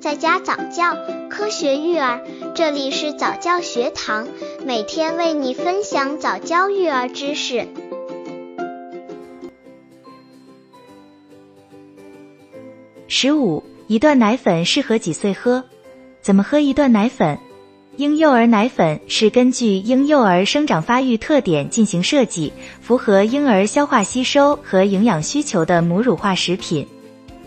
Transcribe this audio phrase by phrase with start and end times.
[0.00, 0.96] 在家早教，
[1.28, 2.20] 科学育儿，
[2.54, 4.28] 这里是早教学堂，
[4.64, 7.66] 每天为你分享早教育儿知识。
[13.08, 15.64] 十五，一段奶粉适合几岁喝？
[16.20, 17.36] 怎么喝一段奶粉？
[17.96, 26.86] 婴幼儿奶粉是根据婴幼儿生长发育特点进行设计，符合婴儿消化吸收和营养需求的母乳化食品。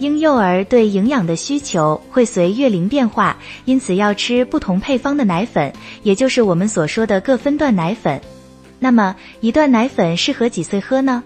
[0.01, 8.19] 婴幼儿对营养的需求会随月龄变化，因此要吃不同配方的奶粉，也就是我们所说的各分段奶粉。
[8.79, 11.21] 那么，一段奶粉适合几岁喝呢？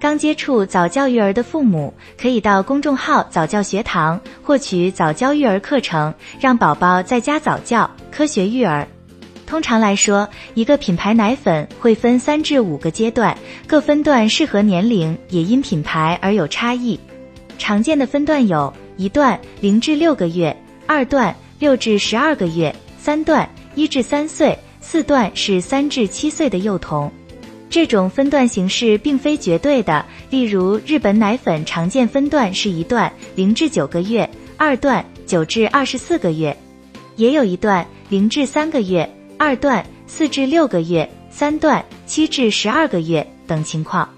[0.00, 8.88] 刚接触早教育儿的父母，可以到公众号早教学堂获取早教育儿课程，让宝宝在家早教，科学育儿。
[9.46, 13.38] 通常来说，一个品牌奶粉会分三至五个阶段，
[13.68, 16.98] 各分段适合年龄也因品牌而有差异。
[17.58, 27.12] 常见的分段有一段零至六个月，二段六至十二个月，三段一至三岁，四段是三至七岁的幼童。
[27.68, 36.56] 这种分段形式并非绝对的，例如日本奶粉常见分段是一段零至九个月，二段九至二十四个月，
[37.16, 44.08] 也有一段零至三个月，二段四至六个月，三段七至十二个月等情况。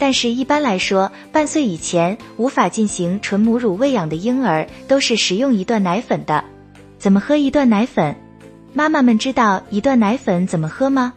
[0.00, 6.42] 但是，一般来说，半岁以前无法进行纯母乳喂养的婴儿都是食用一段奶粉的。
[6.98, 8.16] 怎么喝一段奶粉？
[8.72, 11.12] 妈妈们知道一段奶粉怎么喝吗？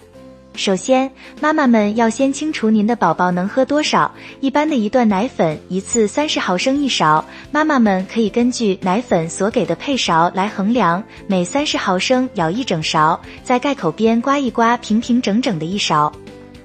[0.56, 4.14] 首先，妈妈们要先清楚您的宝宝能喝多少。
[4.42, 16.12] 一般的一段奶粉一次三十毫升一勺，妈妈们可以根据奶粉所给的配勺来衡量，每三十毫升舀一整勺，在盖口边刮一刮，平平整整的一勺。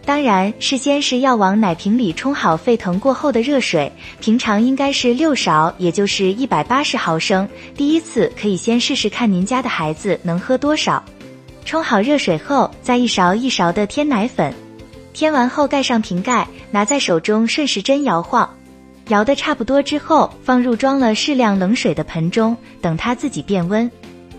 [0.09, 7.47] 当然，事先是要往奶瓶里冲好沸腾过后的热水，平常应该是六勺，也就是一百八十毫升。
[7.77, 11.05] 第一次可以先试试看您家的孩子能喝多少。
[11.67, 14.51] 冲好热水后，再一勺一勺的添奶粉，
[15.13, 18.49] 添完后盖上瓶盖，拿在手中顺时针摇晃，
[19.09, 23.91] 摇的差不多之后，放入装了适量冷水的盆中，等它自己变温。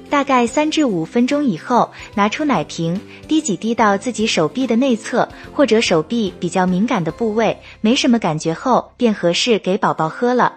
[0.09, 10.55] 大概三至五分钟以后，拿出奶瓶，滴几滴到自己手臂的内侧或者手臂比较敏感的部位，没什么感觉后，便合适给宝宝喝了。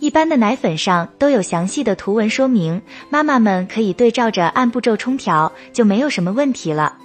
[0.00, 6.96] 一般的奶粉上都有详细的图文说明，妈妈们可以对照着按步骤冲调，就没有什么问题了。